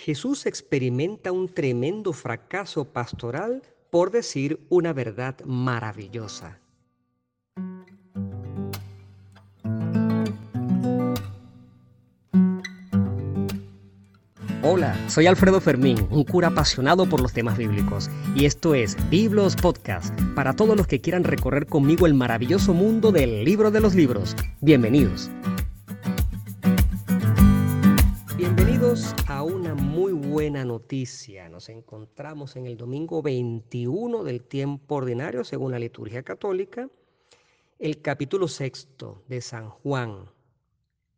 Jesús 0.00 0.46
experimenta 0.46 1.30
un 1.30 1.50
tremendo 1.50 2.14
fracaso 2.14 2.86
pastoral 2.86 3.62
por 3.90 4.10
decir 4.10 4.58
una 4.70 4.94
verdad 4.94 5.36
maravillosa. 5.44 6.58
Hola, 14.62 14.96
soy 15.10 15.26
Alfredo 15.26 15.60
Fermín, 15.60 16.06
un 16.10 16.24
cura 16.24 16.48
apasionado 16.48 17.06
por 17.06 17.20
los 17.20 17.34
temas 17.34 17.58
bíblicos, 17.58 18.08
y 18.34 18.46
esto 18.46 18.74
es 18.74 18.96
Biblos 19.10 19.54
Podcast, 19.54 20.18
para 20.34 20.54
todos 20.54 20.78
los 20.78 20.86
que 20.86 21.02
quieran 21.02 21.24
recorrer 21.24 21.66
conmigo 21.66 22.06
el 22.06 22.14
maravilloso 22.14 22.72
mundo 22.72 23.12
del 23.12 23.44
libro 23.44 23.70
de 23.70 23.80
los 23.80 23.94
libros. 23.94 24.34
Bienvenidos. 24.62 25.30
Bienvenidos 28.40 29.14
a 29.26 29.42
una 29.42 29.74
muy 29.90 30.12
buena 30.12 30.64
noticia. 30.64 31.48
Nos 31.48 31.68
encontramos 31.68 32.54
en 32.54 32.66
el 32.66 32.76
domingo 32.76 33.22
21 33.22 34.22
del 34.22 34.44
tiempo 34.44 34.94
ordinario 34.94 35.42
según 35.42 35.72
la 35.72 35.80
liturgia 35.80 36.22
católica, 36.22 36.88
el 37.76 38.00
capítulo 38.00 38.46
sexto 38.46 39.24
de 39.26 39.40
San 39.40 39.68
Juan. 39.68 40.30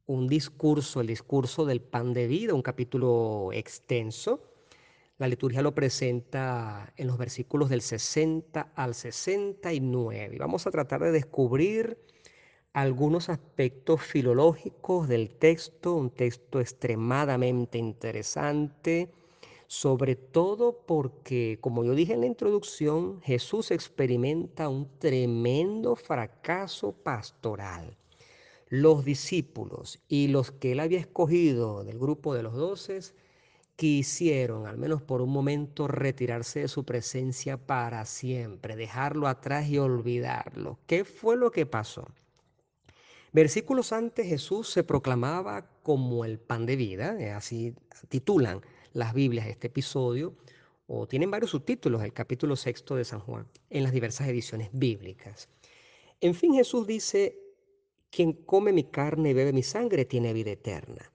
Un 0.06 0.26
discurso, 0.26 1.02
el 1.02 1.08
discurso 1.08 1.66
del 1.66 1.82
pan 1.82 2.14
de 2.14 2.26
vida, 2.26 2.54
un 2.54 2.62
capítulo 2.62 3.50
extenso. 3.52 4.42
La 5.18 5.28
liturgia 5.28 5.60
lo 5.60 5.74
presenta 5.74 6.94
en 6.96 7.08
los 7.08 7.18
versículos 7.18 7.68
del 7.68 7.82
60 7.82 8.72
al 8.74 8.94
69. 8.94 10.34
Y 10.34 10.38
vamos 10.38 10.66
a 10.66 10.70
tratar 10.70 11.02
de 11.02 11.12
descubrir 11.12 11.98
algunos 12.72 13.28
aspectos 13.28 14.02
filológicos 14.02 15.06
del 15.06 15.30
texto, 15.30 15.94
un 15.94 16.10
texto 16.10 16.58
extremadamente 16.60 17.76
interesante, 17.76 19.10
sobre 19.66 20.16
todo 20.16 20.78
porque, 20.86 21.58
como 21.60 21.84
yo 21.84 21.94
dije 21.94 22.14
en 22.14 22.20
la 22.20 22.26
introducción, 22.26 23.20
Jesús 23.22 23.70
experimenta 23.70 24.68
un 24.68 24.88
tremendo 24.98 25.96
fracaso 25.96 26.92
pastoral. 26.92 27.96
Los 28.68 29.04
discípulos 29.04 30.00
y 30.08 30.28
los 30.28 30.50
que 30.50 30.72
él 30.72 30.80
había 30.80 31.00
escogido 31.00 31.84
del 31.84 31.98
grupo 31.98 32.34
de 32.34 32.42
los 32.42 32.54
doces 32.54 33.14
quisieron, 33.76 34.66
al 34.66 34.78
menos 34.78 35.02
por 35.02 35.20
un 35.20 35.30
momento, 35.30 35.88
retirarse 35.88 36.60
de 36.60 36.68
su 36.68 36.84
presencia 36.84 37.58
para 37.58 38.04
siempre, 38.06 38.76
dejarlo 38.76 39.26
atrás 39.26 39.68
y 39.68 39.78
olvidarlo. 39.78 40.78
¿Qué 40.86 41.04
fue 41.04 41.36
lo 41.36 41.50
que 41.50 41.66
pasó? 41.66 42.06
Versículos 43.32 43.92
antes 43.92 44.26
Jesús 44.26 44.68
se 44.68 44.84
proclamaba 44.84 45.66
como 45.82 46.26
el 46.26 46.38
pan 46.38 46.66
de 46.66 46.76
vida, 46.76 47.18
eh, 47.18 47.30
así 47.30 47.74
titulan 48.10 48.60
las 48.92 49.14
Biblias 49.14 49.46
este 49.46 49.68
episodio, 49.68 50.34
o 50.86 51.08
tienen 51.08 51.30
varios 51.30 51.52
subtítulos 51.52 52.02
el 52.02 52.12
capítulo 52.12 52.56
sexto 52.56 52.94
de 52.94 53.06
San 53.06 53.20
Juan 53.20 53.48
en 53.70 53.84
las 53.84 53.92
diversas 53.92 54.28
ediciones 54.28 54.68
bíblicas. 54.72 55.48
En 56.20 56.34
fin, 56.34 56.52
Jesús 56.52 56.86
dice, 56.86 57.38
quien 58.10 58.34
come 58.34 58.70
mi 58.70 58.84
carne 58.84 59.30
y 59.30 59.32
bebe 59.32 59.54
mi 59.54 59.62
sangre 59.62 60.04
tiene 60.04 60.34
vida 60.34 60.50
eterna. 60.50 61.10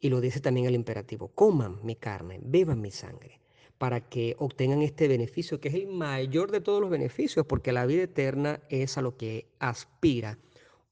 Y 0.00 0.08
lo 0.08 0.22
dice 0.22 0.40
también 0.40 0.66
el 0.66 0.74
imperativo, 0.74 1.28
coman 1.28 1.78
mi 1.84 1.94
carne, 1.94 2.40
beban 2.42 2.80
mi 2.80 2.90
sangre, 2.90 3.38
para 3.76 4.00
que 4.00 4.34
obtengan 4.38 4.80
este 4.80 5.08
beneficio, 5.08 5.60
que 5.60 5.68
es 5.68 5.74
el 5.74 5.88
mayor 5.88 6.50
de 6.50 6.62
todos 6.62 6.80
los 6.80 6.88
beneficios, 6.88 7.44
porque 7.44 7.72
la 7.72 7.84
vida 7.84 8.04
eterna 8.04 8.62
es 8.70 8.96
a 8.96 9.02
lo 9.02 9.18
que 9.18 9.46
aspira 9.58 10.38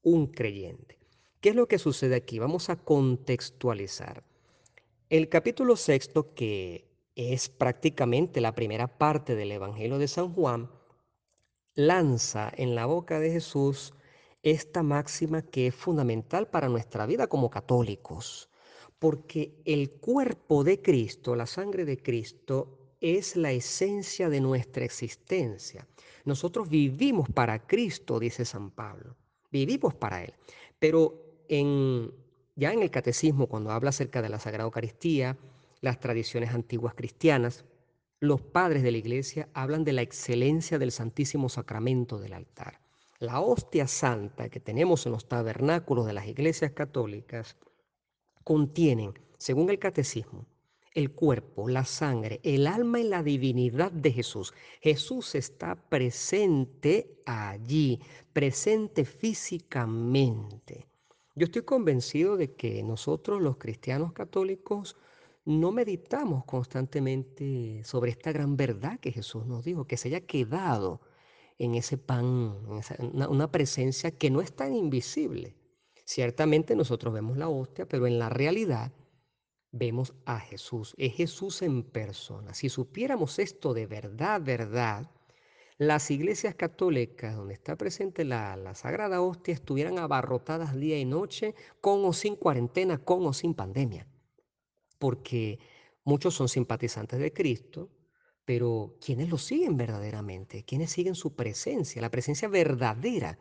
un 0.03 0.27
creyente. 0.27 0.97
¿Qué 1.41 1.49
es 1.49 1.55
lo 1.55 1.67
que 1.67 1.79
sucede 1.79 2.15
aquí? 2.15 2.39
Vamos 2.39 2.69
a 2.69 2.75
contextualizar. 2.75 4.23
El 5.09 5.29
capítulo 5.29 5.75
sexto, 5.75 6.33
que 6.33 6.85
es 7.15 7.49
prácticamente 7.49 8.41
la 8.41 8.55
primera 8.55 8.87
parte 8.87 9.35
del 9.35 9.51
Evangelio 9.51 9.97
de 9.97 10.07
San 10.07 10.33
Juan, 10.33 10.69
lanza 11.75 12.51
en 12.55 12.75
la 12.75 12.85
boca 12.85 13.19
de 13.19 13.31
Jesús 13.31 13.93
esta 14.43 14.83
máxima 14.83 15.41
que 15.41 15.67
es 15.67 15.75
fundamental 15.75 16.49
para 16.49 16.69
nuestra 16.69 17.05
vida 17.05 17.27
como 17.27 17.49
católicos, 17.49 18.49
porque 18.99 19.61
el 19.65 19.91
cuerpo 19.91 20.63
de 20.63 20.81
Cristo, 20.81 21.35
la 21.35 21.45
sangre 21.45 21.85
de 21.85 21.97
Cristo, 21.97 22.95
es 23.01 23.37
la 23.37 23.51
esencia 23.51 24.29
de 24.29 24.41
nuestra 24.41 24.83
existencia. 24.83 25.87
Nosotros 26.25 26.69
vivimos 26.69 27.29
para 27.29 27.65
Cristo, 27.65 28.19
dice 28.19 28.43
San 28.45 28.71
Pablo 28.71 29.15
vivimos 29.51 29.93
para 29.93 30.23
Él. 30.23 30.33
Pero 30.79 31.43
en, 31.47 32.11
ya 32.55 32.73
en 32.73 32.81
el 32.81 32.91
catecismo, 32.91 33.47
cuando 33.47 33.71
habla 33.71 33.89
acerca 33.89 34.21
de 34.21 34.29
la 34.29 34.39
Sagrada 34.39 34.65
Eucaristía, 34.65 35.37
las 35.81 35.99
tradiciones 35.99 36.53
antiguas 36.53 36.93
cristianas, 36.93 37.65
los 38.19 38.41
padres 38.41 38.83
de 38.83 38.91
la 38.91 38.97
iglesia 38.97 39.47
hablan 39.53 39.83
de 39.83 39.93
la 39.93 40.01
excelencia 40.01 40.77
del 40.77 40.91
Santísimo 40.91 41.47
Sacramento 41.47 42.19
del 42.19 42.33
altar. 42.33 42.81
La 43.19 43.39
hostia 43.39 43.87
santa 43.87 44.49
que 44.49 44.59
tenemos 44.59 45.05
en 45.05 45.13
los 45.13 45.27
tabernáculos 45.27 46.05
de 46.05 46.13
las 46.13 46.27
iglesias 46.27 46.71
católicas 46.71 47.57
contienen, 48.43 49.13
según 49.37 49.69
el 49.69 49.79
catecismo, 49.79 50.45
el 50.93 51.11
cuerpo, 51.11 51.69
la 51.69 51.85
sangre, 51.85 52.39
el 52.43 52.67
alma 52.67 52.99
y 52.99 53.03
la 53.03 53.23
divinidad 53.23 53.91
de 53.91 54.11
Jesús. 54.11 54.53
Jesús 54.81 55.35
está 55.35 55.75
presente 55.75 57.21
allí, 57.25 57.99
presente 58.33 59.05
físicamente. 59.05 60.87
Yo 61.35 61.45
estoy 61.45 61.61
convencido 61.61 62.37
de 62.37 62.55
que 62.55 62.83
nosotros 62.83 63.41
los 63.41 63.57
cristianos 63.57 64.13
católicos 64.13 64.97
no 65.45 65.71
meditamos 65.71 66.43
constantemente 66.45 67.81
sobre 67.83 68.11
esta 68.11 68.31
gran 68.31 68.57
verdad 68.57 68.99
que 68.99 69.11
Jesús 69.11 69.45
nos 69.45 69.63
dijo, 69.63 69.85
que 69.87 69.97
se 69.97 70.09
haya 70.09 70.21
quedado 70.21 71.01
en 71.57 71.75
ese 71.75 71.97
pan, 71.97 72.55
una, 73.11 73.51
presencia 73.51 74.11
que 74.11 74.29
no 74.29 74.41
es 74.41 74.53
tan 74.53 74.75
invisible. 74.75 75.55
Ciertamente 76.05 76.75
nosotros 76.75 77.13
vemos 77.13 77.37
la 77.37 77.49
hostia, 77.49 77.87
pero 77.87 78.07
en 78.07 78.17
la 78.17 78.29
realidad 78.29 78.91
vemos 79.71 80.13
a 80.25 80.39
Jesús. 80.39 80.93
Es 80.97 81.13
Jesús 81.13 81.61
en 81.61 81.83
persona. 81.83 82.53
Si 82.53 82.69
supiéramos 82.69 83.39
esto 83.39 83.73
de 83.73 83.87
verdad, 83.87 84.41
verdad, 84.41 85.09
las 85.77 86.11
iglesias 86.11 86.55
católicas 86.55 87.35
donde 87.35 87.53
está 87.53 87.75
presente 87.77 88.25
la, 88.25 88.55
la, 88.57 88.75
Sagrada 88.75 89.21
Hostia 89.21 89.53
estuvieran 89.53 89.97
abarrotadas 89.97 90.75
día 90.75 90.99
y 90.99 91.05
noche, 91.05 91.55
con 91.81 92.03
o 92.05 92.13
sin 92.13 92.35
cuarentena, 92.35 92.97
con 92.97 93.25
o 93.25 93.33
sin 93.33 93.53
pandemia. 93.53 94.07
Porque 94.97 95.59
muchos 96.03 96.33
son 96.33 96.49
simpatizantes 96.49 97.19
de 97.19 97.31
Cristo, 97.31 97.89
pero 98.43 98.97
¿quiénes 98.99 99.29
lo 99.29 99.37
siguen 99.37 99.77
verdaderamente? 99.77 100.65
¿Quiénes 100.65 100.91
siguen 100.91 101.15
su 101.15 101.35
presencia, 101.35 102.01
la 102.01 102.11
presencia 102.11 102.47
verdadera 102.47 103.37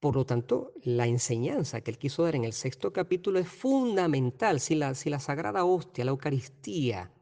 por 0.00 0.16
lo 0.16 0.24
tanto, 0.24 0.72
la 0.82 1.06
enseñanza 1.06 1.82
que 1.82 1.90
él 1.90 1.98
quiso 1.98 2.24
dar 2.24 2.34
en 2.34 2.44
el 2.44 2.54
sexto 2.54 2.90
capítulo 2.90 3.38
es 3.38 3.48
fundamental. 3.48 4.58
Si 4.58 4.74
la, 4.74 4.94
si 4.94 5.10
la 5.10 5.20
Sagrada 5.20 5.64
Hostia, 5.64 6.06
la 6.06 6.10
Eucaristía, 6.10 7.12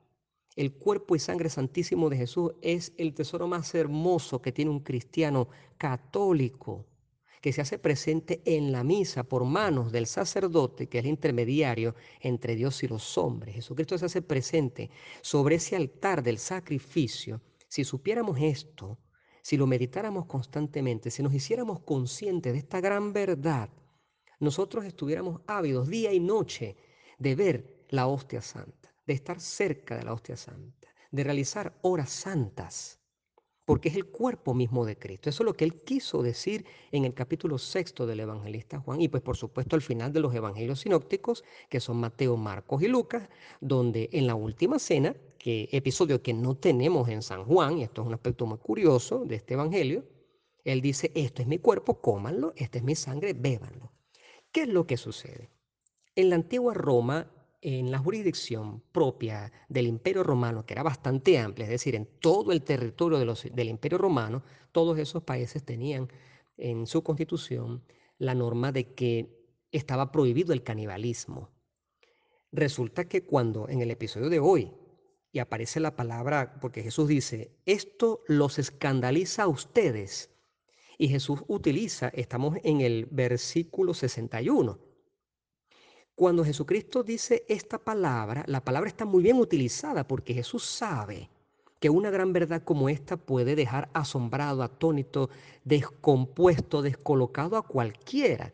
el 0.54 0.72
cuerpo 0.74 1.16
y 1.16 1.18
sangre 1.18 1.50
santísimo 1.50 2.08
de 2.08 2.16
Jesús 2.16 2.52
es 2.62 2.92
el 2.96 3.14
tesoro 3.14 3.48
más 3.48 3.74
hermoso 3.74 4.40
que 4.40 4.52
tiene 4.52 4.70
un 4.70 4.80
cristiano 4.80 5.48
católico, 5.76 6.86
que 7.40 7.52
se 7.52 7.60
hace 7.60 7.78
presente 7.78 8.42
en 8.44 8.70
la 8.70 8.84
misa 8.84 9.24
por 9.24 9.44
manos 9.44 9.90
del 9.90 10.06
sacerdote, 10.06 10.88
que 10.88 10.98
es 10.98 11.04
el 11.04 11.10
intermediario 11.10 11.96
entre 12.20 12.54
Dios 12.54 12.82
y 12.84 12.88
los 12.88 13.18
hombres. 13.18 13.56
Jesucristo 13.56 13.98
se 13.98 14.06
hace 14.06 14.22
presente 14.22 14.90
sobre 15.20 15.56
ese 15.56 15.74
altar 15.74 16.22
del 16.22 16.38
sacrificio. 16.38 17.40
Si 17.68 17.84
supiéramos 17.84 18.38
esto, 18.40 18.98
si 19.48 19.56
lo 19.56 19.66
meditáramos 19.66 20.26
constantemente, 20.26 21.10
si 21.10 21.22
nos 21.22 21.32
hiciéramos 21.32 21.80
conscientes 21.80 22.52
de 22.52 22.58
esta 22.58 22.82
gran 22.82 23.14
verdad, 23.14 23.70
nosotros 24.40 24.84
estuviéramos 24.84 25.40
ávidos 25.46 25.88
día 25.88 26.12
y 26.12 26.20
noche 26.20 26.76
de 27.18 27.34
ver 27.34 27.86
la 27.88 28.08
hostia 28.08 28.42
santa, 28.42 28.94
de 29.06 29.14
estar 29.14 29.40
cerca 29.40 29.96
de 29.96 30.02
la 30.02 30.12
hostia 30.12 30.36
santa, 30.36 30.88
de 31.10 31.24
realizar 31.24 31.78
horas 31.80 32.10
santas, 32.10 33.00
porque 33.68 33.90
es 33.90 33.96
el 33.96 34.06
cuerpo 34.06 34.54
mismo 34.54 34.86
de 34.86 34.96
Cristo. 34.96 35.28
Eso 35.28 35.42
es 35.42 35.44
lo 35.44 35.52
que 35.52 35.66
él 35.66 35.82
quiso 35.82 36.22
decir 36.22 36.64
en 36.90 37.04
el 37.04 37.12
capítulo 37.12 37.58
sexto 37.58 38.06
del 38.06 38.20
evangelista 38.20 38.78
Juan 38.78 39.02
y 39.02 39.08
pues 39.08 39.22
por 39.22 39.36
supuesto 39.36 39.76
al 39.76 39.82
final 39.82 40.10
de 40.10 40.20
los 40.20 40.34
evangelios 40.34 40.80
sinópticos, 40.80 41.44
que 41.68 41.78
son 41.78 41.98
Mateo, 41.98 42.38
Marcos 42.38 42.80
y 42.80 42.88
Lucas, 42.88 43.28
donde 43.60 44.08
en 44.14 44.26
la 44.26 44.34
última 44.34 44.78
cena 44.78 45.14
que, 45.36 45.68
episodio 45.70 46.22
que 46.22 46.32
no 46.32 46.56
tenemos 46.56 47.10
en 47.10 47.20
San 47.20 47.44
Juan, 47.44 47.76
y 47.76 47.82
esto 47.82 48.00
es 48.00 48.08
un 48.08 48.14
aspecto 48.14 48.46
muy 48.46 48.56
curioso 48.56 49.26
de 49.26 49.34
este 49.34 49.52
Evangelio, 49.52 50.02
él 50.64 50.80
dice, 50.80 51.12
esto 51.14 51.42
es 51.42 51.48
mi 51.48 51.58
cuerpo, 51.58 52.00
cómanlo, 52.00 52.54
esta 52.56 52.78
es 52.78 52.84
mi 52.84 52.94
sangre, 52.94 53.34
bébanlo. 53.34 53.92
¿Qué 54.50 54.62
es 54.62 54.68
lo 54.68 54.86
que 54.86 54.96
sucede? 54.96 55.50
En 56.16 56.30
la 56.30 56.36
antigua 56.36 56.72
Roma, 56.72 57.30
en 57.60 57.90
la 57.90 57.98
jurisdicción 57.98 58.82
propia 58.92 59.52
del 59.68 59.86
Imperio 59.86 60.22
Romano, 60.22 60.64
que 60.64 60.74
era 60.74 60.82
bastante 60.82 61.38
amplia, 61.38 61.64
es 61.64 61.70
decir, 61.70 61.94
en 61.94 62.06
todo 62.20 62.52
el 62.52 62.62
territorio 62.62 63.18
del 63.18 63.68
Imperio 63.68 63.98
Romano, 63.98 64.42
todos 64.72 64.98
esos 64.98 65.22
países 65.22 65.64
tenían 65.64 66.08
en 66.56 66.86
su 66.86 67.02
constitución 67.02 67.82
la 68.18 68.34
norma 68.34 68.72
de 68.72 68.94
que 68.94 69.38
estaba 69.72 70.12
prohibido 70.12 70.52
el 70.52 70.62
canibalismo. 70.62 71.50
Resulta 72.52 73.08
que 73.08 73.24
cuando 73.24 73.68
en 73.68 73.80
el 73.80 73.90
episodio 73.90 74.30
de 74.30 74.38
hoy 74.38 74.72
y 75.32 75.40
aparece 75.40 75.80
la 75.80 75.96
palabra, 75.96 76.58
porque 76.60 76.82
Jesús 76.82 77.08
dice, 77.08 77.52
esto 77.66 78.22
los 78.26 78.58
escandaliza 78.58 79.42
a 79.42 79.48
ustedes. 79.48 80.30
Y 80.96 81.08
Jesús 81.08 81.40
utiliza, 81.46 82.08
estamos 82.08 82.56
en 82.64 82.80
el 82.80 83.06
versículo 83.06 83.94
61. 83.94 84.87
Cuando 86.18 86.44
Jesucristo 86.44 87.04
dice 87.04 87.44
esta 87.46 87.78
palabra, 87.78 88.42
la 88.48 88.64
palabra 88.64 88.88
está 88.88 89.04
muy 89.04 89.22
bien 89.22 89.36
utilizada 89.36 90.02
porque 90.02 90.34
Jesús 90.34 90.64
sabe 90.64 91.30
que 91.78 91.90
una 91.90 92.10
gran 92.10 92.32
verdad 92.32 92.64
como 92.64 92.88
esta 92.88 93.16
puede 93.16 93.54
dejar 93.54 93.88
asombrado, 93.92 94.64
atónito, 94.64 95.30
descompuesto, 95.62 96.82
descolocado 96.82 97.56
a 97.56 97.64
cualquiera. 97.64 98.52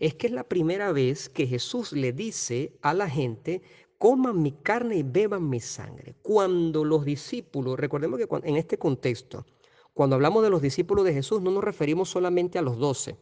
Es 0.00 0.14
que 0.14 0.28
es 0.28 0.32
la 0.32 0.44
primera 0.44 0.90
vez 0.90 1.28
que 1.28 1.46
Jesús 1.46 1.92
le 1.92 2.14
dice 2.14 2.72
a 2.80 2.94
la 2.94 3.10
gente, 3.10 3.60
coman 3.98 4.40
mi 4.40 4.52
carne 4.52 4.96
y 4.96 5.02
beban 5.02 5.50
mi 5.50 5.60
sangre. 5.60 6.14
Cuando 6.22 6.82
los 6.82 7.04
discípulos, 7.04 7.78
recordemos 7.78 8.18
que 8.20 8.48
en 8.48 8.56
este 8.56 8.78
contexto, 8.78 9.44
cuando 9.92 10.16
hablamos 10.16 10.42
de 10.44 10.48
los 10.48 10.62
discípulos 10.62 11.04
de 11.04 11.12
Jesús, 11.12 11.42
no 11.42 11.50
nos 11.50 11.62
referimos 11.62 12.08
solamente 12.08 12.58
a 12.58 12.62
los 12.62 12.78
doce, 12.78 13.18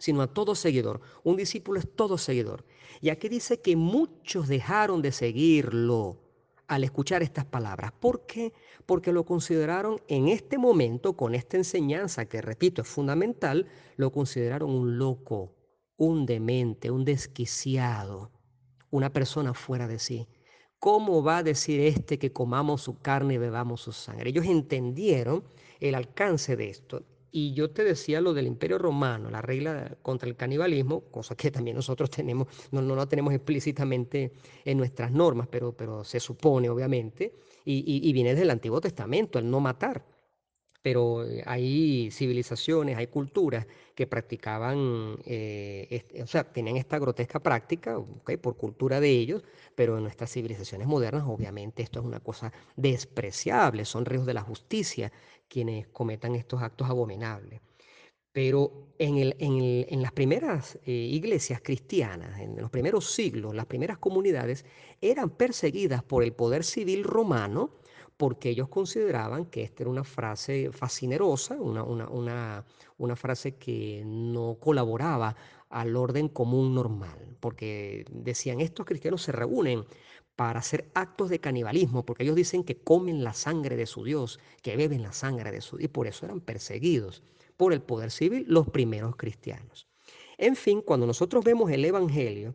sino 0.00 0.22
a 0.22 0.26
todo 0.26 0.54
seguidor. 0.54 1.00
Un 1.22 1.36
discípulo 1.36 1.78
es 1.78 1.86
todo 1.94 2.18
seguidor. 2.18 2.64
Y 3.00 3.10
aquí 3.10 3.28
dice 3.28 3.60
que 3.60 3.76
muchos 3.76 4.48
dejaron 4.48 5.02
de 5.02 5.12
seguirlo 5.12 6.18
al 6.66 6.84
escuchar 6.84 7.22
estas 7.22 7.44
palabras. 7.44 7.92
¿Por 7.92 8.26
qué? 8.26 8.52
Porque 8.86 9.12
lo 9.12 9.24
consideraron 9.24 10.00
en 10.08 10.28
este 10.28 10.56
momento, 10.56 11.16
con 11.16 11.34
esta 11.34 11.56
enseñanza 11.56 12.26
que, 12.26 12.40
repito, 12.40 12.82
es 12.82 12.88
fundamental, 12.88 13.66
lo 13.96 14.10
consideraron 14.10 14.70
un 14.70 14.96
loco, 14.96 15.54
un 15.96 16.24
demente, 16.26 16.90
un 16.90 17.04
desquiciado, 17.04 18.30
una 18.90 19.12
persona 19.12 19.52
fuera 19.52 19.86
de 19.86 19.98
sí. 19.98 20.28
¿Cómo 20.78 21.22
va 21.22 21.38
a 21.38 21.42
decir 21.42 21.78
este 21.80 22.18
que 22.18 22.32
comamos 22.32 22.80
su 22.82 23.00
carne 23.00 23.34
y 23.34 23.38
bebamos 23.38 23.82
su 23.82 23.92
sangre? 23.92 24.30
Ellos 24.30 24.46
entendieron 24.46 25.44
el 25.78 25.94
alcance 25.94 26.56
de 26.56 26.70
esto. 26.70 27.02
Y 27.32 27.52
yo 27.54 27.70
te 27.70 27.84
decía 27.84 28.20
lo 28.20 28.34
del 28.34 28.46
imperio 28.46 28.78
romano, 28.78 29.30
la 29.30 29.40
regla 29.40 29.96
contra 30.02 30.28
el 30.28 30.36
canibalismo, 30.36 31.02
cosa 31.10 31.36
que 31.36 31.50
también 31.50 31.76
nosotros 31.76 32.10
tenemos, 32.10 32.48
no, 32.72 32.82
no 32.82 32.96
lo 32.96 33.06
tenemos 33.06 33.32
explícitamente 33.32 34.32
en 34.64 34.78
nuestras 34.78 35.12
normas, 35.12 35.46
pero, 35.48 35.72
pero 35.72 36.02
se 36.02 36.18
supone 36.18 36.68
obviamente, 36.68 37.34
y, 37.64 38.08
y, 38.08 38.12
viene 38.12 38.30
desde 38.30 38.42
el 38.42 38.50
Antiguo 38.50 38.80
Testamento, 38.80 39.38
el 39.38 39.48
no 39.48 39.60
matar. 39.60 40.04
Pero 40.82 41.24
eh, 41.26 41.42
hay 41.46 42.10
civilizaciones, 42.10 42.96
hay 42.96 43.08
culturas 43.08 43.66
que 43.94 44.06
practicaban, 44.06 45.18
eh, 45.26 46.04
o 46.22 46.26
sea, 46.26 46.44
tenían 46.52 46.76
esta 46.76 46.98
grotesca 46.98 47.40
práctica, 47.40 47.98
okay, 47.98 48.36
por 48.38 48.56
cultura 48.56 48.98
de 49.00 49.10
ellos, 49.10 49.42
pero 49.74 49.96
en 49.98 50.04
nuestras 50.04 50.32
civilizaciones 50.32 50.86
modernas 50.88 51.24
obviamente 51.26 51.82
esto 51.82 52.00
es 52.00 52.06
una 52.06 52.20
cosa 52.20 52.52
despreciable, 52.76 53.84
son 53.84 54.04
reos 54.06 54.26
de 54.26 54.34
la 54.34 54.42
justicia 54.42 55.12
quienes 55.48 55.88
cometan 55.88 56.34
estos 56.34 56.62
actos 56.62 56.88
abominables. 56.88 57.60
Pero 58.32 58.94
en, 58.98 59.18
el, 59.18 59.36
en, 59.40 59.56
el, 59.56 59.86
en 59.88 60.02
las 60.02 60.12
primeras 60.12 60.78
eh, 60.84 60.92
iglesias 60.92 61.60
cristianas, 61.62 62.40
en 62.40 62.56
los 62.60 62.70
primeros 62.70 63.12
siglos, 63.12 63.54
las 63.54 63.66
primeras 63.66 63.98
comunidades 63.98 64.64
eran 65.00 65.30
perseguidas 65.30 66.04
por 66.04 66.22
el 66.22 66.32
poder 66.32 66.62
civil 66.62 67.02
romano 67.04 67.79
porque 68.20 68.50
ellos 68.50 68.68
consideraban 68.68 69.46
que 69.46 69.62
esta 69.62 69.82
era 69.82 69.88
una 69.88 70.04
frase 70.04 70.70
fascinerosa, 70.72 71.54
una, 71.54 71.82
una, 71.82 72.06
una, 72.10 72.66
una 72.98 73.16
frase 73.16 73.56
que 73.56 74.02
no 74.04 74.58
colaboraba 74.60 75.34
al 75.70 75.96
orden 75.96 76.28
común 76.28 76.74
normal, 76.74 77.38
porque 77.40 78.04
decían, 78.10 78.60
estos 78.60 78.84
cristianos 78.84 79.22
se 79.22 79.32
reúnen 79.32 79.86
para 80.36 80.58
hacer 80.58 80.90
actos 80.92 81.30
de 81.30 81.38
canibalismo, 81.38 82.04
porque 82.04 82.24
ellos 82.24 82.36
dicen 82.36 82.62
que 82.62 82.82
comen 82.82 83.24
la 83.24 83.32
sangre 83.32 83.74
de 83.74 83.86
su 83.86 84.04
Dios, 84.04 84.38
que 84.60 84.76
beben 84.76 85.02
la 85.02 85.14
sangre 85.14 85.50
de 85.50 85.62
su 85.62 85.78
Dios, 85.78 85.86
y 85.86 85.88
por 85.88 86.06
eso 86.06 86.26
eran 86.26 86.42
perseguidos 86.42 87.22
por 87.56 87.72
el 87.72 87.80
poder 87.80 88.10
civil 88.10 88.44
los 88.46 88.68
primeros 88.68 89.16
cristianos. 89.16 89.88
En 90.36 90.56
fin, 90.56 90.82
cuando 90.82 91.06
nosotros 91.06 91.42
vemos 91.42 91.70
el 91.70 91.86
Evangelio, 91.86 92.54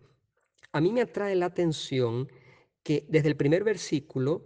a 0.73 0.79
mí 0.79 0.91
me 0.91 1.01
atrae 1.01 1.33
la 1.33 1.47
atención 1.47 2.31
que 2.83 3.03
desde 3.09 3.29
el 3.29 3.35
primer 3.35 3.63
versículo, 3.63 4.43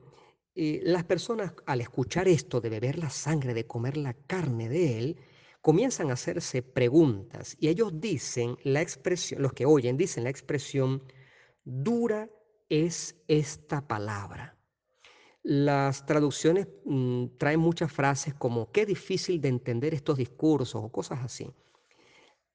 eh, 0.62 0.82
las 0.84 1.06
personas 1.06 1.54
al 1.68 1.80
escuchar 1.80 2.28
esto 2.28 2.60
de 2.60 2.70
beber 2.70 3.00
la 3.00 3.10
sangre, 3.10 3.54
de 3.54 3.66
comer 3.66 3.96
la 3.96 4.14
carne 4.14 4.68
de 4.68 4.98
Él, 4.98 5.18
comienzan 5.62 6.10
a 6.10 6.16
hacerse 6.16 6.62
preguntas 6.62 7.56
y 7.62 7.70
ellos 7.70 8.02
dicen 8.02 8.58
la 8.66 8.82
expresión, 8.82 9.42
los 9.42 9.54
que 9.54 9.66
oyen 9.66 9.96
dicen 9.96 10.26
la 10.26 10.30
expresión 10.30 11.02
dura 11.64 12.30
es 12.68 13.16
esta 13.30 13.88
palabra. 13.88 14.58
Las 15.44 16.06
traducciones 16.06 16.68
mm, 16.84 17.38
traen 17.38 17.62
muchas 17.62 17.90
frases 17.90 18.34
como 18.34 18.70
qué 18.74 18.86
difícil 18.86 19.40
de 19.40 19.48
entender 19.48 19.94
estos 19.94 20.18
discursos 20.18 20.84
o 20.84 20.92
cosas 20.92 21.20
así. 21.24 21.50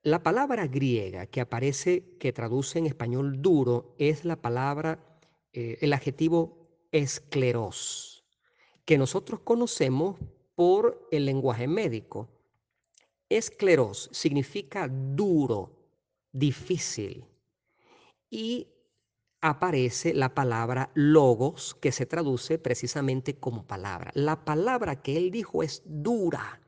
La 0.03 0.23
palabra 0.23 0.67
griega 0.67 1.25
que 1.25 1.41
aparece, 1.41 2.19
que 2.21 2.35
traduce 2.35 2.79
en 2.79 2.85
español 2.85 3.41
duro, 3.41 3.95
es 3.99 4.27
la 4.27 4.43
palabra, 4.43 5.03
eh, 5.55 5.79
el 5.81 5.95
adjetivo 5.95 6.64
escleros, 6.95 8.25
que 8.85 8.97
nosotros 8.97 9.41
conocemos 9.41 10.17
por 10.55 11.09
el 11.11 11.27
lenguaje 11.27 11.67
médico. 11.67 12.29
Escleros 13.29 14.09
significa 14.13 14.89
duro, 14.89 15.73
difícil. 16.31 17.25
Y 18.31 18.69
aparece 19.41 20.15
la 20.15 20.35
palabra 20.35 20.93
logos, 20.95 21.75
que 21.81 21.91
se 21.91 22.07
traduce 22.07 22.59
precisamente 22.59 23.35
como 23.41 23.67
palabra. 23.67 24.13
La 24.15 24.45
palabra 24.45 25.03
que 25.03 25.17
él 25.17 25.33
dijo 25.33 25.65
es 25.65 25.83
dura. 25.85 26.61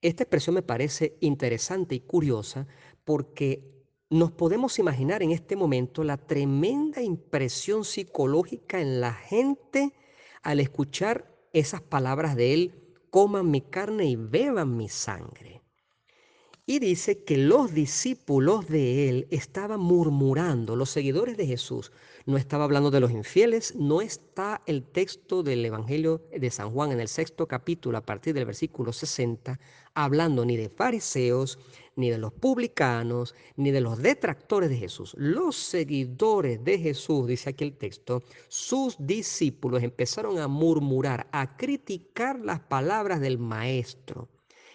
Esta 0.00 0.22
expresión 0.22 0.54
me 0.54 0.62
parece 0.62 1.18
interesante 1.20 1.94
y 1.94 2.00
curiosa 2.00 2.66
porque 3.04 3.81
nos 4.12 4.30
podemos 4.30 4.78
imaginar 4.78 5.22
en 5.22 5.30
este 5.30 5.56
momento 5.56 6.04
la 6.04 6.18
tremenda 6.18 7.00
impresión 7.00 7.82
psicológica 7.82 8.78
en 8.78 9.00
la 9.00 9.14
gente 9.14 9.94
al 10.42 10.60
escuchar 10.60 11.34
esas 11.54 11.80
palabras 11.80 12.36
de 12.36 12.52
él, 12.52 12.74
coman 13.08 13.50
mi 13.50 13.62
carne 13.62 14.04
y 14.04 14.16
beban 14.16 14.76
mi 14.76 14.90
sangre. 14.90 15.61
Y 16.72 16.78
dice 16.78 17.22
que 17.22 17.36
los 17.36 17.74
discípulos 17.74 18.66
de 18.66 19.10
él 19.10 19.26
estaban 19.30 19.78
murmurando, 19.78 20.74
los 20.74 20.88
seguidores 20.88 21.36
de 21.36 21.46
Jesús. 21.46 21.92
No 22.24 22.38
estaba 22.38 22.64
hablando 22.64 22.90
de 22.90 22.98
los 22.98 23.10
infieles, 23.10 23.74
no 23.76 24.00
está 24.00 24.62
el 24.64 24.82
texto 24.82 25.42
del 25.42 25.66
Evangelio 25.66 26.22
de 26.34 26.50
San 26.50 26.70
Juan 26.70 26.90
en 26.92 27.00
el 27.00 27.08
sexto 27.08 27.46
capítulo 27.46 27.98
a 27.98 28.06
partir 28.06 28.32
del 28.32 28.46
versículo 28.46 28.90
60, 28.90 29.60
hablando 29.92 30.46
ni 30.46 30.56
de 30.56 30.70
fariseos, 30.70 31.58
ni 31.94 32.08
de 32.08 32.16
los 32.16 32.32
publicanos, 32.32 33.34
ni 33.56 33.70
de 33.70 33.82
los 33.82 33.98
detractores 33.98 34.70
de 34.70 34.78
Jesús. 34.78 35.14
Los 35.18 35.56
seguidores 35.56 36.64
de 36.64 36.78
Jesús, 36.78 37.26
dice 37.26 37.50
aquí 37.50 37.64
el 37.64 37.76
texto, 37.76 38.22
sus 38.48 38.96
discípulos 38.98 39.82
empezaron 39.82 40.38
a 40.38 40.48
murmurar, 40.48 41.28
a 41.32 41.54
criticar 41.54 42.40
las 42.40 42.60
palabras 42.60 43.20
del 43.20 43.36
maestro. 43.36 44.30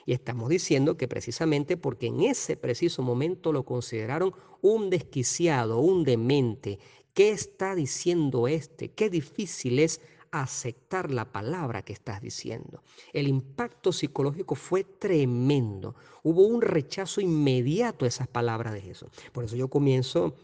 Y 0.07 0.13
estamos 0.13 0.47
diciendo 0.47 0.95
que 0.95 1.09
precisamente 1.09 1.75
porque 1.75 2.07
en 2.07 2.21
ese 2.21 2.55
preciso 2.55 3.03
momento 3.03 3.51
lo 3.51 3.65
consideraron 3.65 4.31
un 4.61 4.89
desquiciado, 4.89 5.81
un 5.81 6.05
demente. 6.05 6.79
¿Qué 7.13 7.31
está 7.31 7.75
diciendo 7.75 8.47
este? 8.47 8.87
Qué 8.93 9.09
difícil 9.09 9.79
es 9.79 9.99
aceptar 10.31 11.11
la 11.11 11.33
palabra 11.33 11.81
que 11.81 11.91
estás 11.91 12.21
diciendo. 12.21 12.83
El 13.11 13.27
impacto 13.27 13.91
psicológico 13.91 14.55
fue 14.55 14.85
tremendo. 14.85 15.95
Hubo 16.23 16.47
un 16.47 16.61
rechazo 16.61 17.19
inmediato 17.19 18.05
a 18.05 18.07
esas 18.07 18.29
palabras 18.29 18.73
de 18.75 18.81
Jesús. 18.81 19.09
Por 19.33 19.43
eso 19.43 19.57
yo 19.57 19.67
comienzo 19.67 20.35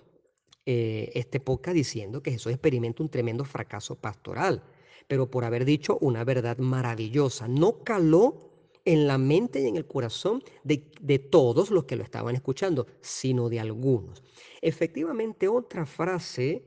eh, 0.65 1.09
este 1.15 1.39
podcast 1.39 1.75
diciendo 1.75 2.21
que 2.21 2.31
Jesús 2.31 2.51
experimenta 2.51 3.01
un 3.01 3.07
tremendo 3.07 3.45
fracaso 3.45 3.95
pastoral, 3.95 4.61
pero 5.07 5.31
por 5.31 5.45
haber 5.45 5.63
dicho 5.63 5.97
una 6.01 6.25
verdad 6.25 6.57
maravillosa. 6.57 7.47
No 7.47 7.81
caló 7.85 8.52
en 8.85 9.07
la 9.07 9.17
mente 9.17 9.61
y 9.61 9.67
en 9.67 9.77
el 9.77 9.87
corazón 9.87 10.43
de, 10.63 10.77
todos 11.19 11.71
los 11.71 11.85
que 11.85 11.95
lo 11.95 12.03
estaban 12.03 12.35
escuchando, 12.35 12.87
sino 13.01 13.49
de 13.49 13.59
algunos. 13.59 14.23
Efectivamente, 14.61 15.47
otra 15.47 15.85
frase 15.85 16.65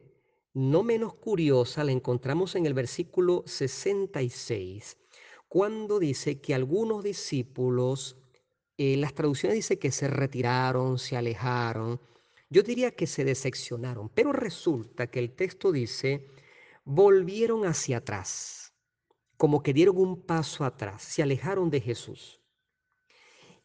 no 0.54 0.82
menos 0.82 1.14
curiosa 1.14 1.84
la 1.84 1.92
encontramos 1.92 2.54
en 2.54 2.64
el 2.64 2.72
versículo 2.72 3.42
66, 3.46 4.96
cuando 5.48 5.98
dice 5.98 6.40
que 6.40 6.54
algunos 6.54 7.04
discípulos, 7.04 8.16
eh, 8.78 8.96
las 8.96 9.14
traducciones 9.14 9.56
dice 9.56 9.78
que 9.78 9.92
se 9.92 10.08
retiraron, 10.08 10.98
se 10.98 11.16
alejaron, 11.16 12.00
yo 12.48 12.62
diría 12.62 12.92
que 12.92 13.06
se 13.06 13.24
decepcionaron, 13.24 14.08
pero 14.08 14.32
resulta 14.32 15.08
que 15.08 15.18
el 15.18 15.32
texto 15.32 15.72
dice, 15.72 16.26
volvieron 16.84 17.66
hacia 17.66 17.98
atrás 17.98 18.65
como 19.36 19.62
que 19.62 19.72
dieron 19.72 19.98
un 19.98 20.22
paso 20.22 20.64
atrás, 20.64 21.02
se 21.02 21.22
alejaron 21.22 21.70
de 21.70 21.80
Jesús. 21.80 22.40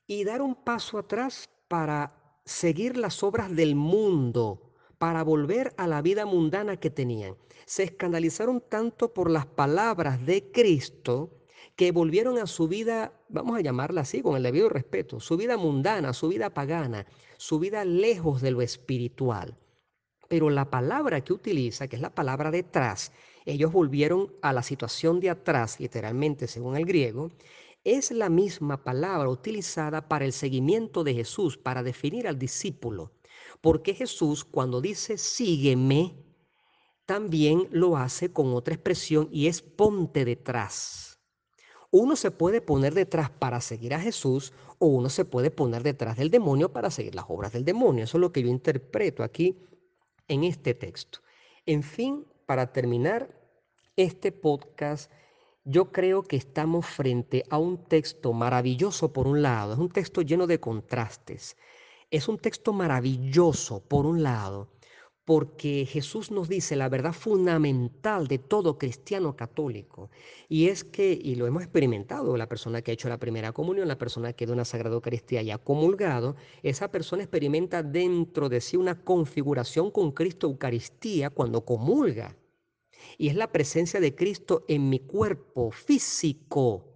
Y 0.08 0.24
dar 0.24 0.42
un 0.42 0.56
paso 0.56 0.98
atrás 0.98 1.50
para 1.68 2.40
seguir 2.46 2.98
las 2.98 3.24
obras 3.24 3.56
del 3.56 3.76
mundo, 3.76 4.74
para 4.98 5.24
volver 5.24 5.74
a 5.78 5.88
la 5.88 6.02
vida 6.02 6.26
mundana 6.26 6.78
que 6.78 6.90
tenían. 6.90 7.36
Se 7.66 7.84
escandalizaron 7.84 8.62
tanto 8.62 9.14
por 9.14 9.32
las 9.32 9.46
palabras 9.46 10.26
de 10.26 10.52
Cristo 10.52 11.42
que 11.76 11.92
volvieron 11.92 12.38
a 12.38 12.46
su 12.46 12.68
vida, 12.68 13.14
vamos 13.30 13.58
a 13.58 13.62
llamarla 13.62 14.02
así, 14.02 14.22
con 14.22 14.36
el 14.36 14.44
debido 14.44 14.70
respeto, 14.70 15.20
su 15.20 15.38
vida 15.38 15.58
mundana, 15.58 16.14
su 16.14 16.28
vida 16.28 16.50
pagana, 16.50 17.06
su 17.38 17.60
vida 17.60 17.86
lejos 17.86 18.42
de 18.42 18.52
lo 18.52 18.62
espiritual. 18.62 19.58
Pero 20.28 20.50
la 20.50 20.70
palabra 20.70 21.22
que 21.22 21.34
utiliza, 21.34 21.88
que 21.88 21.96
es 21.96 22.02
la 22.02 22.14
palabra 22.14 22.52
detrás, 22.52 23.12
ellos 23.46 23.72
volvieron 23.72 24.34
a 24.42 24.54
la 24.54 24.64
situación 24.64 25.20
de 25.20 25.30
atrás, 25.30 25.80
literalmente 25.80 26.48
según 26.48 26.76
el 26.76 26.86
griego, 26.86 27.30
es 27.84 28.12
la 28.12 28.30
misma 28.30 28.84
palabra 28.84 29.30
utilizada 29.30 30.08
para 30.08 30.26
el 30.26 30.34
seguimiento 30.34 31.04
de 31.04 31.16
Jesús, 31.16 31.58
para 31.58 31.82
definir 31.82 32.28
al 32.28 32.38
discípulo. 32.38 33.12
Porque 33.62 33.94
Jesús 33.94 34.44
cuando 34.44 34.82
dice 34.82 35.18
sígueme, 35.18 36.16
también 37.06 37.68
lo 37.72 37.98
hace 37.98 38.32
con 38.32 38.54
otra 38.54 38.74
expresión 38.74 39.28
y 39.32 39.48
es 39.48 39.62
ponte 39.62 40.24
detrás. 40.26 41.20
Uno 41.90 42.16
se 42.16 42.32
puede 42.32 42.62
poner 42.62 42.94
detrás 42.94 43.30
para 43.30 43.60
seguir 43.60 43.94
a 43.94 44.00
Jesús 44.00 44.54
o 44.80 44.88
uno 44.88 45.10
se 45.10 45.26
puede 45.26 45.52
poner 45.52 45.84
detrás 45.84 46.16
del 46.16 46.32
demonio 46.32 46.72
para 46.72 46.90
seguir 46.90 47.16
las 47.16 47.26
obras 47.28 47.52
del 47.52 47.66
demonio. 47.66 48.06
Eso 48.06 48.18
es 48.18 48.22
lo 48.22 48.32
que 48.32 48.42
yo 48.42 48.48
interpreto 48.48 49.24
aquí 49.24 49.60
en 50.28 50.46
este 50.46 50.74
texto. 50.74 51.20
En 51.66 51.84
fin, 51.84 52.26
para 52.52 52.74
terminar 52.74 53.30
este 53.96 54.34
podcast, 54.34 55.10
yo 55.64 55.94
creo 55.94 56.22
que 56.22 56.36
estamos 56.36 56.86
frente 56.86 57.46
a 57.50 57.58
un 57.58 57.78
texto 57.86 58.34
maravilloso 58.34 59.14
por 59.14 59.26
un 59.26 59.42
lado, 59.42 59.72
es 59.72 59.80
un 59.80 59.88
texto 59.88 60.22
lleno 60.22 60.48
de 60.48 60.60
contrastes. 60.60 61.56
Es 62.10 62.28
un 62.28 62.38
texto 62.38 62.74
maravilloso 62.74 63.82
por 63.88 64.06
un 64.06 64.22
lado, 64.22 64.68
porque 65.24 65.88
Jesús 65.90 66.30
nos 66.30 66.50
dice 66.50 66.76
la 66.76 66.90
verdad 66.90 67.14
fundamental 67.14 68.28
de 68.28 68.38
todo 68.38 68.78
cristiano 68.78 69.38
católico, 69.38 70.10
y 70.50 70.68
es 70.68 70.84
que, 70.84 71.14
y 71.14 71.36
lo 71.36 71.48
hemos 71.48 71.64
experimentado, 71.64 72.36
la 72.36 72.50
persona 72.50 72.82
que 72.82 72.92
ha 72.92 72.96
hecho 72.96 73.08
la 73.08 73.18
primera 73.18 73.54
comunión, 73.54 73.88
la 73.88 73.98
persona 73.98 74.34
que 74.34 74.46
de 74.46 74.52
una 74.52 74.66
Sagrada 74.66 74.96
Eucaristía 74.96 75.42
y 75.42 75.52
ha 75.52 75.58
comulgado, 75.58 76.36
esa 76.64 76.92
persona 76.92 77.24
experimenta 77.24 77.82
dentro 77.82 78.50
de 78.50 78.60
sí 78.60 78.76
una 78.76 79.06
configuración 79.06 79.90
con 79.90 80.12
Cristo 80.12 80.48
Eucaristía 80.48 81.30
cuando 81.30 81.64
comulga 81.64 82.36
y 83.18 83.30
es 83.30 83.36
la 83.36 83.52
presencia 83.52 84.00
de 84.00 84.16
Cristo 84.16 84.66
en 84.68 84.90
mi 84.90 85.00
cuerpo 85.00 85.72
físico. 85.72 86.92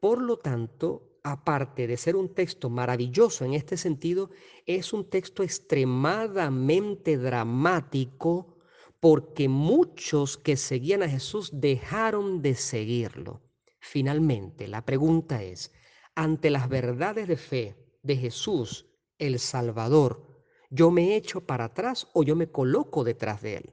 Por 0.00 0.20
lo 0.20 0.38
tanto, 0.38 1.18
aparte 1.22 1.86
de 1.86 1.96
ser 1.96 2.16
un 2.16 2.34
texto 2.34 2.70
maravilloso 2.70 3.44
en 3.44 3.54
este 3.54 3.76
sentido, 3.76 4.30
es 4.66 4.92
un 4.92 5.08
texto 5.08 5.42
extremadamente 5.42 7.16
dramático 7.16 8.58
porque 9.00 9.48
muchos 9.48 10.36
que 10.36 10.56
seguían 10.56 11.02
a 11.02 11.08
Jesús 11.08 11.50
dejaron 11.52 12.42
de 12.42 12.54
seguirlo. 12.54 13.42
Finalmente, 13.80 14.68
la 14.68 14.84
pregunta 14.84 15.42
es, 15.42 15.72
ante 16.14 16.50
las 16.50 16.68
verdades 16.68 17.26
de 17.26 17.36
fe 17.36 17.76
de 18.02 18.16
Jesús, 18.16 18.86
el 19.18 19.38
Salvador, 19.38 20.44
¿yo 20.70 20.90
me 20.90 21.16
echo 21.16 21.40
para 21.40 21.64
atrás 21.66 22.08
o 22.12 22.22
yo 22.22 22.36
me 22.36 22.50
coloco 22.50 23.02
detrás 23.02 23.42
de 23.42 23.56
él? 23.56 23.72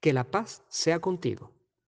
Que 0.00 0.12
la 0.12 0.24
paz 0.24 0.62
sea 0.68 0.98
contigo. 1.00 1.52